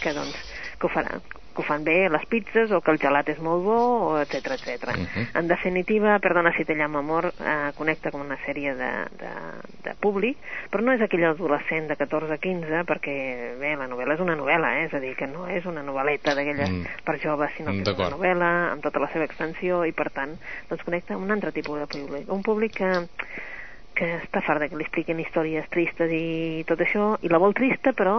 [0.03, 0.43] que doncs,
[0.79, 3.65] que ho faran, que ho fan bé les pizzas o que el gelat és molt
[3.65, 3.79] bo,
[4.21, 4.93] etc etc.
[4.93, 5.27] Uh -huh.
[5.39, 9.33] En definitiva, Perdona si te llamo amor eh, connecta com una sèrie de, de,
[9.85, 10.37] de públic,
[10.71, 14.85] però no és aquell adolescent de 14-15 perquè, bé, la novel·la és una novel·la, eh?
[14.87, 17.05] és a dir, que no és una novel·leta d'aquelles mm.
[17.05, 20.37] per joves, sinó que és una novel·la amb tota la seva extensió i, per tant,
[20.69, 22.31] doncs connecta amb un altre tipus de públic.
[22.33, 22.93] Un públic que
[23.97, 27.93] que està fart que li expliquen històries tristes i tot això, i la vol trista,
[27.97, 28.17] però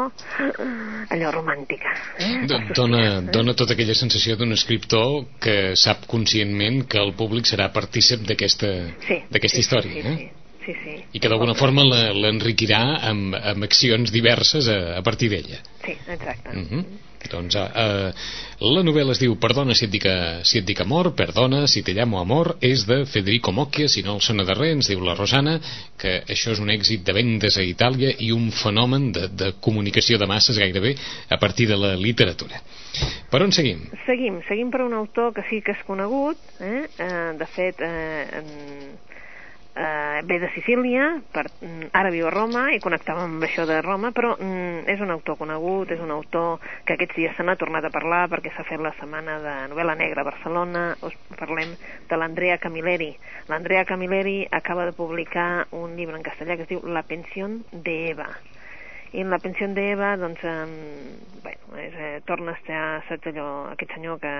[1.13, 1.95] allò romàntica.
[2.19, 2.45] Eh?
[2.75, 3.17] Dona, eh?
[3.33, 8.71] dona tota aquella sensació d'un escriptor que sap conscientment que el públic serà partícip d'aquesta
[9.07, 9.99] sí, sí, història.
[9.99, 10.15] Sí, eh?
[10.21, 10.42] sí.
[10.65, 10.97] Sí, sí.
[11.11, 15.59] I que d'alguna forma l'enriquirà amb, amb accions diverses a, a partir d'ella.
[15.83, 16.49] Sí, exacte.
[16.49, 16.69] Uh mhm.
[16.79, 17.01] -huh.
[17.31, 18.11] Doncs uh,
[18.73, 20.05] la novel·la es diu Perdona si et dic,
[20.43, 24.15] si et dic amor, Perdona si te llamo amor, és de Federico Mocchia, si no
[24.15, 25.59] el sona de res, ens diu la Rosana,
[25.97, 30.17] que això és un èxit de vendes a Itàlia i un fenomen de, de comunicació
[30.17, 30.95] de masses gairebé
[31.29, 32.61] a partir de la literatura.
[33.31, 33.87] Per on seguim?
[34.05, 36.83] Seguim, seguim per un autor que sí que és conegut, eh?
[36.99, 38.43] Uh, de fet, eh,
[39.75, 43.81] eh, ve de Sicília, per, mm, ara viu a Roma i connectava amb això de
[43.81, 47.55] Roma, però mm, és un autor conegut, és un autor que aquests dies se n'ha
[47.55, 51.75] tornat a parlar perquè s'ha fet la setmana de novel·la negra a Barcelona, us parlem
[52.09, 53.13] de l'Andrea Camilleri.
[53.49, 57.97] L'Andrea Camilleri acaba de publicar un llibre en castellà que es diu La pensió de
[58.11, 58.29] Eva
[59.13, 60.53] i en la pensió d'Eva doncs eh,
[61.43, 64.33] bueno, és, eh, torna a estar saps allò, aquest senyor que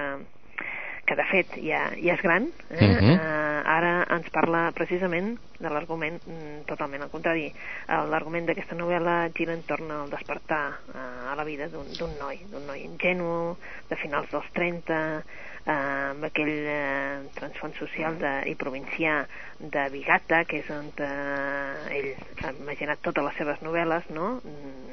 [1.06, 2.80] que de fet ja, ja és gran, eh?
[2.80, 3.16] Uh -huh.
[3.16, 7.54] uh, ara ens parla precisament de l'argument mm, totalment al contrari.
[7.88, 12.84] L'argument d'aquesta novel·la gira entorn al despertar uh, a la vida d'un noi, d'un noi
[12.84, 13.58] ingenu,
[13.89, 15.24] de finals dels 30,
[15.66, 15.72] uh,
[16.12, 19.26] amb aquell uh, transfons social de, i provincià
[19.60, 22.13] de Vigata, que és on uh, ell
[22.44, 24.84] ha imaginat totes les seves novel·les, no?, mm,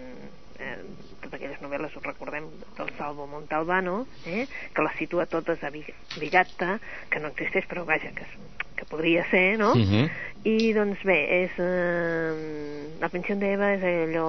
[0.61, 0.77] eh,
[1.21, 2.47] totes aquelles novel·les, us recordem,
[2.79, 6.79] del Salvo Montalbano, eh, que les situa totes a Bigatta,
[7.11, 8.29] que no existeix, però vaja, que,
[8.77, 9.73] que podria ser, no?
[9.73, 10.11] Uh -huh.
[10.45, 11.59] I, doncs bé, és...
[11.59, 14.29] Eh, la pensió d'Eva és allò,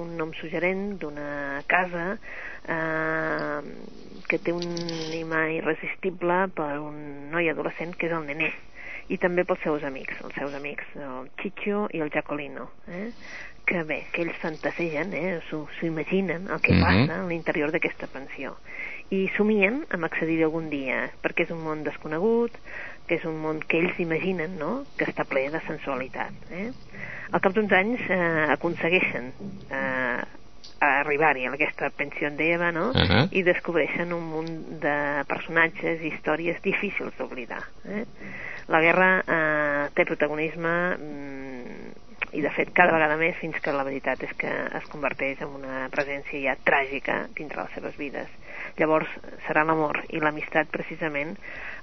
[0.00, 2.18] un nom suggerent d'una casa
[2.68, 3.60] eh,
[4.26, 4.64] que té un
[5.12, 8.52] imà irresistible per un noi adolescent que és el nené
[9.08, 13.12] i també pels seus amics, els seus amics, el Chicho i el Jacolino, eh?
[13.66, 17.06] que bé, que ells fantasegen, eh, s'ho imaginen el que mm -hmm.
[17.06, 18.56] passa a l'interior d'aquesta pensió
[19.14, 22.54] i somien amb accedir algun dia perquè és un món desconegut
[23.06, 24.84] que és un món que ells imaginen no?
[24.98, 26.72] que està ple de sensualitat eh?
[27.30, 29.30] al cap d'uns anys eh, aconsegueixen
[29.70, 30.24] eh,
[30.82, 32.90] arribar-hi a aquesta pensió d'Eva no?
[32.90, 33.28] Uh -huh.
[33.30, 38.04] i descobreixen un munt de personatges i històries difícils d'oblidar eh?
[38.72, 41.92] La guerra eh, té protagonisme mm,
[42.36, 45.54] i de fet cada vegada més fins que la veritat és que es converteix en
[45.56, 48.28] una presència ja tràgica dintre les seves vides.
[48.76, 49.08] Llavors
[49.46, 51.36] serà l'amor i l'amistat precisament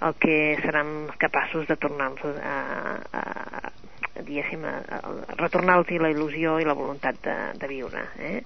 [0.06, 2.56] el que seran capaços de tornar-los a,
[3.22, 3.72] a, a,
[4.20, 8.06] diguéssim, a, a retornar-los la il·lusió i la voluntat de, de viure.
[8.20, 8.40] Eh?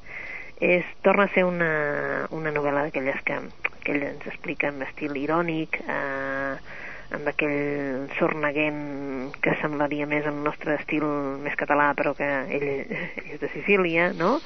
[0.64, 3.42] És, torna a ser una, una novel·la d'aquelles que,
[3.84, 10.40] que ell ens explica en estil irònic, eh, amb aquell sorneguent que semblaria més el
[10.44, 11.06] nostre estil
[11.44, 12.68] més català però que ell,
[13.32, 14.38] és de Sicília no?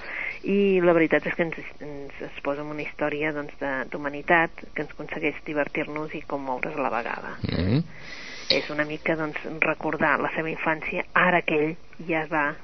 [0.43, 3.55] i la veritat és que ens, ens es posa en una història doncs,
[3.91, 7.83] d'humanitat doncs, que ens aconsegueix divertir-nos i commoure's a la vegada mm -hmm.
[8.49, 11.75] és una mica doncs, recordar la seva infància ara que ell
[12.07, 12.55] ja va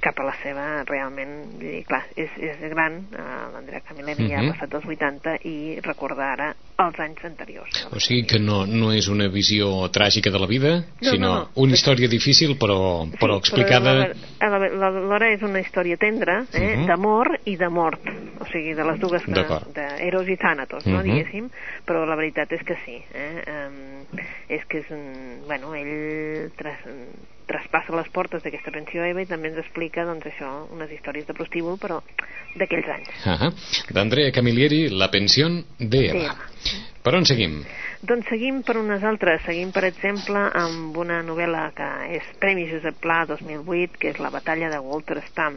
[0.00, 4.32] cap a la seva realment, dir, clar, és, és gran, uh, l'Andrea Camilleri uh -huh.
[4.32, 4.52] ja ha mhm.
[4.52, 7.86] passat dels 80 i recorda ara els anys anteriors.
[7.90, 11.34] O sigui que no, no és una visió tràgica de la vida, no, sinó no,
[11.34, 11.48] no.
[11.64, 14.14] una història difícil però, però sí, explicada...
[14.38, 14.54] Però
[14.86, 16.82] alhora és una història tendra, eh, uh mhm.
[16.82, 16.86] -huh.
[16.86, 18.02] d'amor i de mort,
[18.40, 21.00] o sigui, de les dues, d'Eros i Thanatos, no, uh mhm.
[21.00, 21.14] -huh.
[21.14, 21.50] diguéssim,
[21.84, 26.78] però la veritat és que sí, eh, um, és que és un, bueno, ell tras,
[27.48, 31.36] traspassa les portes d'aquesta pensió EVA i també ens explica, doncs, això, unes històries de
[31.36, 32.00] prostíbul, però
[32.56, 33.08] d'aquells anys.
[33.24, 33.52] Uh -huh.
[33.94, 36.36] D'Andrea Camilleri, La pensió d'Eva.
[37.02, 37.64] Per on seguim?
[37.98, 39.40] Doncs seguim per unes altres.
[39.42, 44.30] Seguim, per exemple, amb una novel·la que és Premi Josep Pla 2008, que és La
[44.30, 45.56] batalla de Walter Stamp,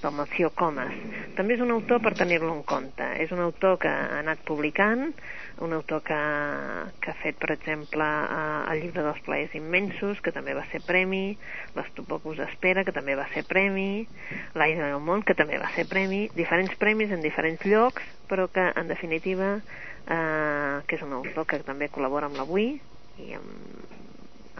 [0.00, 0.94] del Melcior Comas.
[1.36, 3.10] També és un autor per tenir-lo en compte.
[3.20, 5.10] És un autor que ha anat publicant,
[5.60, 6.22] un autor que,
[7.04, 8.08] que ha fet, per exemple,
[8.72, 11.36] el llibre dels plaers immensos, que també va ser premi,
[11.76, 14.06] l'Estupor que us espera, que també va ser premi,
[14.56, 18.64] L'aire del món, que també va ser premi, diferents premis en diferents llocs, però que,
[18.80, 19.58] en definitiva,
[20.06, 22.74] eh, que és un autor que també col·labora amb l'Avui
[23.22, 23.92] i amb,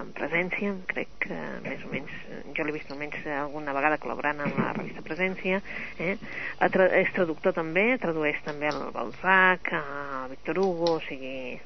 [0.02, 2.14] amb presència, crec que més o menys,
[2.56, 5.60] jo l'he vist almenys alguna vegada col·laborant amb la revista Presència,
[5.98, 6.14] eh?
[6.72, 11.58] Tra és traductor també, tradueix també el Balzac, a Victor Hugo, o sigui,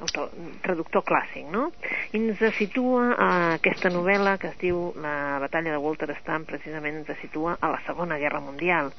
[0.00, 0.30] autor,
[0.62, 1.68] traductor clàssic, no?
[2.12, 7.02] I ens situa a aquesta novel·la que es diu La batalla de Walter Stamp, precisament
[7.02, 8.92] ens situa a la Segona Guerra Mundial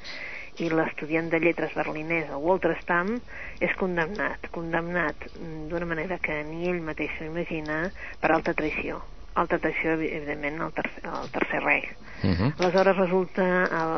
[0.58, 3.14] i l'estudiant de lletres berlinès, el Walter Stam,
[3.60, 5.30] és condemnat, condemnat
[5.70, 7.86] d'una manera que ni ell mateix s'ho imagina
[8.20, 9.00] per alta traïció.
[9.38, 11.84] Alta traïció, evidentment, al tercer, al tercer rei.
[12.22, 12.34] Uh mhm.
[12.34, 12.54] -huh.
[12.58, 13.44] Aleshores resulta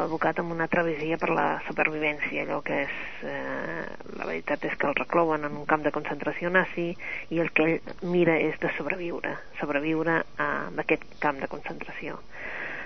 [0.04, 2.90] abocat amb una travessia per la supervivència, allò que és...
[3.22, 3.72] Eh,
[4.18, 6.96] la veritat és que el reclouen en un camp de concentració nazi
[7.30, 12.20] i el que ell mira és de sobreviure, sobreviure a aquest camp de concentració.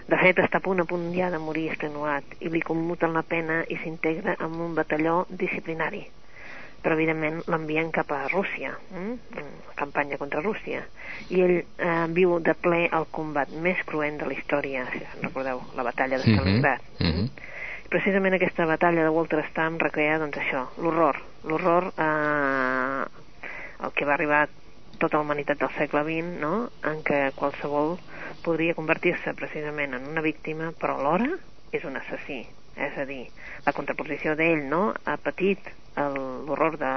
[0.06, 3.24] De fet, està a punt a punt ja de morir extenuat i li commuten la
[3.26, 6.04] pena i s'integra en un batalló disciplinari.
[6.84, 9.42] Però, evidentment, l'envien cap a Rússia, eh?
[9.74, 10.84] campanya contra Rússia.
[11.34, 15.64] I ell eh, viu de ple el combat més cruent de la història, si recordeu,
[15.74, 16.86] la batalla de mhm, Stalingrad.
[17.00, 17.24] Mm -hmm.
[17.24, 17.88] eh?
[17.90, 21.18] Precisament aquesta batalla de Walter Stam recrea, doncs, això, l'horror.
[21.44, 23.04] L'horror eh,
[23.84, 24.48] el que va arribar
[25.00, 26.52] tota la humanitat del segle XX, no?
[26.90, 27.96] en què qualsevol
[28.46, 31.30] podria convertir-se precisament en una víctima, però alhora
[31.72, 32.42] és un assassí.
[32.76, 33.24] És a dir,
[33.64, 34.90] la contraposició d'ell no?
[35.04, 36.94] ha patit l'horror de,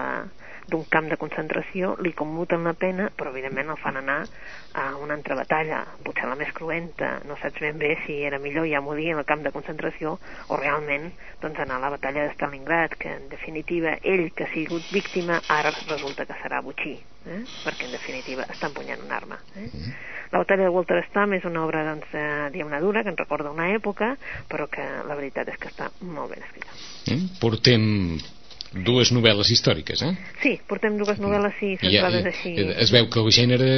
[0.69, 4.19] d'un camp de concentració, li commuten la pena, però evidentment el fan anar
[4.79, 8.67] a una altra batalla, potser la més cruenta, no saps ben bé si era millor
[8.69, 11.09] ja morir en el camp de concentració o realment
[11.41, 15.41] doncs, anar a la batalla de Stalingrad, que en definitiva ell que ha sigut víctima
[15.47, 17.41] ara resulta que serà butxí, eh?
[17.65, 19.41] perquè en definitiva està empunyant una arma.
[19.55, 19.67] Eh?
[19.67, 19.93] Mm-hmm.
[20.31, 23.49] La batalla de Walter Stam és una obra doncs, eh, diguem dura, que ens recorda
[23.49, 24.13] una època,
[24.49, 26.75] però que la veritat és que està molt ben escrita.
[27.09, 27.87] Mm, portem
[28.73, 30.11] dues novel·les històriques, eh?
[30.43, 32.53] Sí, portem dues novel·les sí, centrades ja, així.
[32.85, 33.69] Es veu que el gènere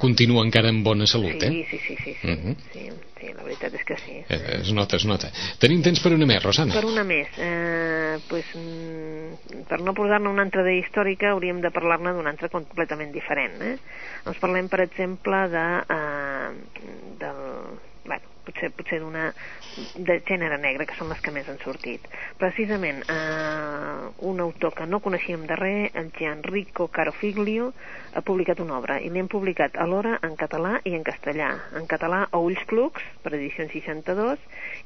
[0.00, 1.64] continua encara en bona salut, sí, eh?
[1.70, 2.52] Sí, sí, sí, sí, uh mhm.
[2.52, 2.56] -huh.
[2.72, 4.16] sí, sí, la veritat és que sí.
[4.28, 5.30] Eh, es nota, es nota.
[5.58, 6.74] Tenim temps per una més, Rosana?
[6.74, 7.28] Per una més.
[7.38, 12.48] Eh, pues, mm, per no posar-ne una altra de històrica hauríem de parlar-ne d'una altra
[12.48, 13.78] completament diferent, eh?
[14.26, 16.50] Ens parlem, per exemple, de, eh,
[17.18, 19.32] del bueno, potser, potser d'una
[19.94, 22.06] de gènere negre, que són les que més han sortit.
[22.40, 27.72] Precisament, eh, un autor que no coneixíem de res, el Gianrico Carofiglio,
[28.14, 31.50] ha publicat una obra, i l'hem publicat alhora en català i en castellà.
[31.78, 34.38] En català a Ulls Clucs, per edició 62,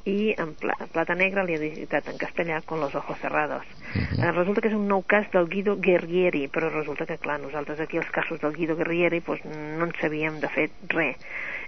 [0.05, 3.65] i en pla Plata Negra li ha editat en castellà con los ojos cerrados.
[3.95, 7.81] Eh, resulta que és un nou cas del Guido Guerrieri, però resulta que, clar, nosaltres
[7.81, 11.17] aquí els casos del Guido Guerrieri pues, no en sabíem de fet res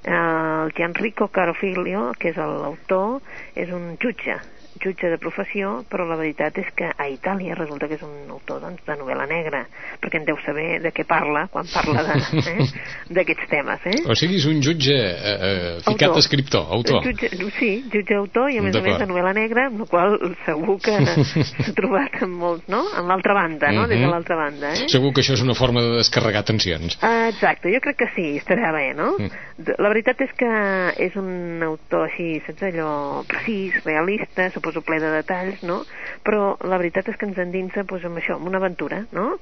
[0.05, 3.21] el Gianrico Carofiglio, que és l'autor,
[3.55, 4.39] és un jutge
[4.83, 8.61] jutge de professió, però la veritat és que a Itàlia resulta que és un autor
[8.65, 9.65] doncs, de novel·la negra,
[10.03, 12.05] perquè en deu saber de què parla quan parla
[13.17, 13.87] d'aquests eh, temes.
[13.91, 13.97] Eh?
[14.11, 16.23] O sigui, és un jutge eh, eh, ficat autor.
[16.25, 17.05] escriptor, autor.
[17.07, 20.17] Jutge, sí, jutge autor i a més a més de novel·la negra, amb la qual
[20.47, 20.97] segur que
[21.51, 22.83] s'ha trobat amb molts, no?
[23.01, 23.83] En l'altra banda, no?
[23.83, 23.91] Uh -huh.
[23.91, 24.15] Des de mhm.
[24.15, 24.73] l'altra banda.
[24.73, 24.89] Eh?
[24.89, 26.97] Segur que això és una forma de descarregar tensions.
[27.03, 29.17] Uh, exacte, jo crec que sí, estarà bé, no?
[29.19, 29.31] Mm.
[29.79, 30.51] La veritat és que
[30.97, 35.83] és un autor així, saps allò, precís, realista, suposo suposo ple de detalls, no?
[36.25, 39.39] Però la veritat és que ens endinsa doncs, amb això, amb una aventura, no?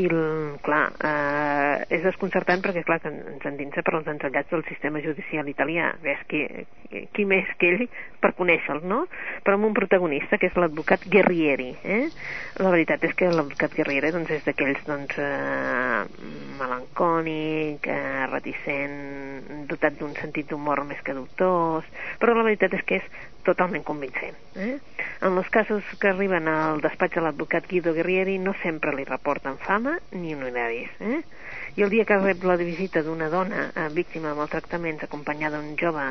[0.00, 0.06] I,
[0.64, 5.48] clar, eh, és desconcertant perquè, clar, que ens endinsa per als entranyats del sistema judicial
[5.48, 5.92] italià.
[6.02, 6.44] Ves, qui,
[7.14, 7.86] qui més que ell
[8.20, 9.00] per conèixer-lo, no?
[9.44, 12.04] Però amb un protagonista, que és l'advocat Guerrieri, eh?
[12.60, 16.04] La veritat és que l'advocat Guerrieri doncs, és d'aquells, doncs, eh,
[16.60, 21.86] melancònic, eh, reticent, dotat d'un sentit d'humor més que dubtós,
[22.20, 24.36] però la veritat és que és totalment convincent.
[24.56, 24.78] Eh?
[25.22, 29.58] En els casos que arriben al despatx de l'advocat Guido Guerrieri no sempre li reporten
[29.66, 30.90] fama ni honoraris.
[31.00, 31.20] Eh?
[31.76, 35.76] I el dia que rep la visita d'una dona eh, víctima de maltractaments acompanyada d'un
[35.78, 36.06] jove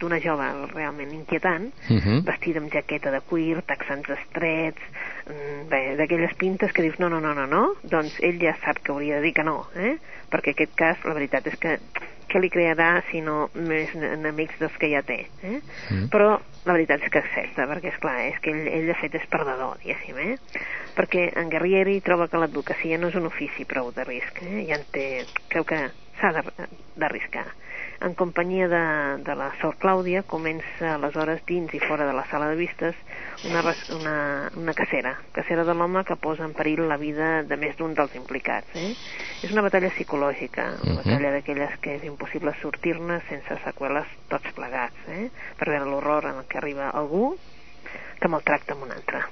[0.00, 2.00] d'una jove realment inquietant, uh mhm.
[2.00, 2.24] -huh.
[2.24, 4.82] vestida amb jaqueta de cuir, texans estrets,
[5.26, 8.82] mm, bé, d'aquelles pintes que dius no, no, no, no, no, doncs ell ja sap
[8.82, 9.98] que hauria de dir que no, eh?
[10.30, 11.78] perquè aquest cas la veritat és que
[12.30, 15.60] què li crearà si no més enemics dels que ja té eh?
[15.90, 16.08] Mm.
[16.12, 16.36] però
[16.66, 19.26] la veritat és que accepta perquè és clar, és que ell, ell de fet és
[19.30, 20.62] perdedor diguéssim, eh?
[20.96, 24.64] perquè en Guerrieri troba que l'advocacia no és un ofici prou de risc eh?
[24.68, 25.06] ja en té,
[25.52, 25.78] creu que
[26.20, 27.46] s'ha de- d'arriscar
[28.00, 28.82] en companyia de,
[29.24, 32.94] de la Sor Clàudia comença aleshores dins i fora de la sala de vistes
[33.48, 33.62] una,
[33.96, 34.16] una,
[34.56, 38.14] una cacera, cacera de l'home que posa en perill la vida de més d'un dels
[38.14, 38.68] implicats.
[38.74, 38.92] Eh?
[39.42, 40.96] És una batalla psicològica, una Mhm.
[41.04, 45.30] batalla d'aquelles que és impossible sortir-ne sense seqüeles tots plegats, eh?
[45.56, 47.36] per veure l'horror en el que arriba algú
[48.20, 49.24] que maltracta amb un altre.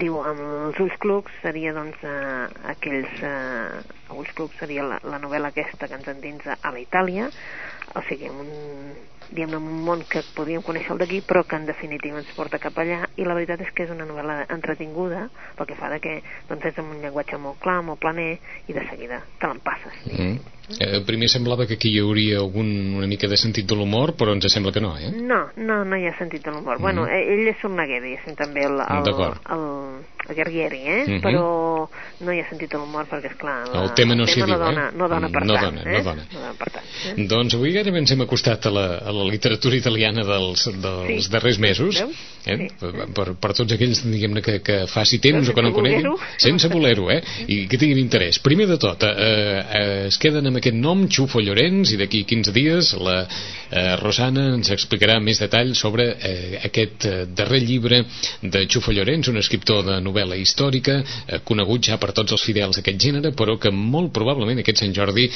[0.00, 3.82] Diu, amb els ulls clucs seria doncs eh, aquells eh,
[4.16, 7.26] ulls clucs seria la, la novel·la aquesta que ens endinsa a la Itàlia.
[7.98, 8.48] O sigui, un,
[9.32, 12.60] diguem en un món que podríem conèixer el d'aquí però que en definitiva ens porta
[12.62, 16.00] cap allà i la veritat és que és una novel·la entretinguda pel que fa de
[16.04, 16.18] que
[16.48, 18.36] doncs és amb un llenguatge molt clar, molt planer
[18.68, 20.38] i de seguida te l'empasses Mm.
[20.78, 24.32] Eh, primer semblava que aquí hi hauria algun, una mica de sentit de l'humor, però
[24.36, 25.10] ens sembla que no, eh?
[25.12, 26.78] No, no, no hi ha sentit de l'humor.
[26.80, 29.66] Bueno, eh, ell és sorneguer, diguéssim, també el, el, el,
[30.28, 31.00] el Guerrieri, eh?
[31.02, 31.20] Mhm.
[31.24, 31.44] Però
[32.22, 34.58] no hi ha sentit de l'humor perquè, esclar, la, El tema no s'hi no diu,
[34.62, 34.96] dona, eh?
[34.96, 35.98] no dona per No tant, dona, eh?
[35.98, 36.26] no dona.
[36.30, 36.90] No dona per tant.
[37.10, 37.26] Eh?
[37.34, 41.30] Doncs avui gairebé ens hem acostat a la, a la literatura italiana dels, dels Sí.
[41.32, 42.06] darrers mesos, eh?
[42.42, 42.68] Sí.
[42.80, 45.78] per, per, per tots aquells diguem-ne que, que faci temps Però o que no sense
[45.78, 46.08] coneguin,
[46.42, 47.20] sense voler-ho, eh?
[47.46, 48.40] i que tinguin interès.
[48.42, 52.52] Primer de tot, eh, eh, es queden amb aquest nom, Xufo Llorenç, i d'aquí 15
[52.56, 58.02] dies la eh, Rosana ens explicarà més detall sobre eh, aquest eh, darrer llibre
[58.42, 62.80] de Xufo Llorenç, un escriptor de novel·la històrica, eh, conegut ja per tots els fidels
[62.80, 65.28] d'aquest gènere, però que molt probablement aquest Sant Jordi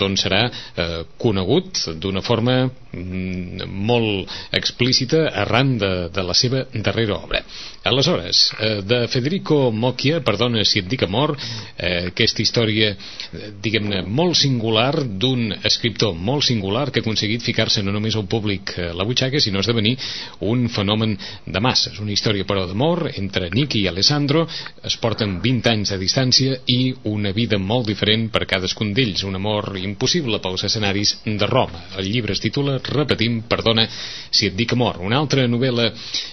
[0.00, 3.33] doncs serà eh, conegut d'una forma mm,
[3.66, 7.42] molt explícita arran de, de la seva darrera obra.
[7.84, 11.34] Aleshores, eh, de Federico Mocchia, perdona si et dic amor,
[11.76, 17.82] eh, aquesta història, eh, diguem-ne, molt singular d'un escriptor molt singular que ha aconseguit ficar-se
[17.82, 19.98] no només al públic eh, la butxaca, sinó esdevenir
[20.40, 21.98] un fenomen de masses.
[22.00, 24.46] Una història, però, d'amor entre Nicky i Alessandro,
[24.82, 29.36] es porten 20 anys de distància i una vida molt diferent per cadascun d'ells, un
[29.36, 31.84] amor impossible pels escenaris de Roma.
[31.98, 32.78] El llibre es titula,
[33.14, 33.86] repetim, perdona
[34.34, 35.90] si et dic amor, una altra novel·la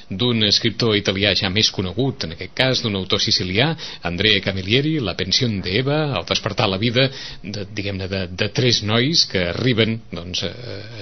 [0.09, 3.71] d'un escriptor italià ja més conegut, en aquest cas d'un autor sicilià,
[4.03, 7.07] Andrea Camilleri, La pensió d'Eva, el despertar la vida,
[7.43, 10.51] de, diguem-ne, de, de tres nois que arriben, doncs, a,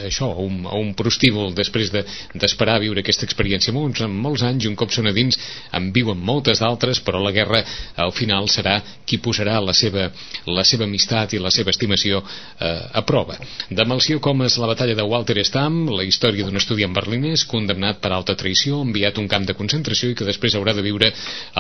[0.08, 2.04] això, a un, a un prostíbul després de-
[2.36, 5.38] d'esperar de, viure aquesta experiència molts, molts anys un cop són a dins
[5.74, 7.64] en viuen moltes d'altres, però la guerra
[7.96, 10.10] al final serà qui posarà la seva,
[10.46, 13.38] la seva amistat i la seva estimació eh, a prova.
[13.70, 18.12] De Malció Comas, la batalla de Walter Stamm, la història d'un estudiant berlinès condemnat per
[18.16, 21.12] alta traïció, enviat a un camp de concentració i que després haurà de viure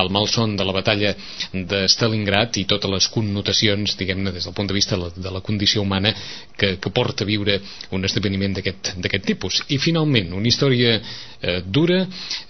[0.02, 1.14] el malson de la batalla
[1.54, 5.34] de Stalingrad i totes les connotacions, diguem-ne, des del punt de vista de la, de
[5.38, 6.14] la condició humana
[6.58, 7.60] que, que porta a viure
[7.96, 9.64] un esdeveniment d'aquest tipus.
[9.70, 12.06] I finalment, una història eh, dura,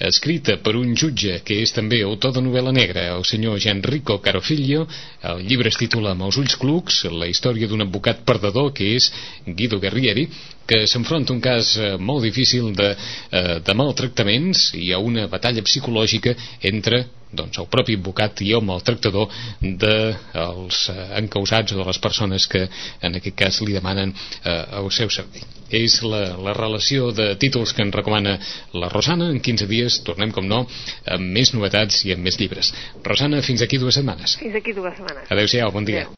[0.10, 4.88] escrita per un jutge que és també autor de novel·la negra, el senyor Gianrico Carofiglio,
[5.34, 9.12] el llibre es titula Amb els ulls clucs, la història d'un advocat perdedor que és
[9.46, 10.28] Guido Guerrieri,
[10.70, 15.28] que s'enfronta a un cas eh, molt difícil de, eh, de maltractaments i a una
[15.32, 16.36] batalla psicològica
[16.72, 19.30] entre doncs, el propi advocat i el maltractador
[19.62, 22.66] dels de, eh, encausats o de les persones que
[23.02, 25.46] en aquest cas li demanen eh, el seu servei.
[25.70, 28.40] És la, la relació de títols que ens recomana
[28.74, 29.30] la Rosana.
[29.30, 30.64] En 15 dies tornem, com no,
[31.06, 32.74] amb més novetats i amb més llibres.
[33.06, 34.40] Rosana, fins aquí dues setmanes.
[34.42, 35.30] Fins aquí dues setmanes.
[35.30, 36.08] Adéu-siau, bon dia.
[36.08, 36.18] Adéu.